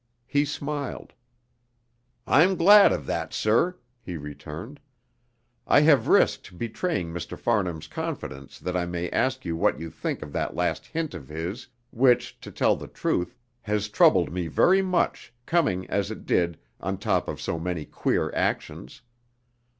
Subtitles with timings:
[0.25, 1.13] He smiled.
[2.25, 4.79] "I'm glad of that, sir," he returned.
[5.67, 7.37] "I have risked betraying Mr.
[7.37, 11.27] Farnham's confidence that I may ask you what you think of that last hint of
[11.27, 16.57] his, which, to tell the truth, has troubled me very much, coming, as it did,
[16.79, 19.03] on top of so many queer actions.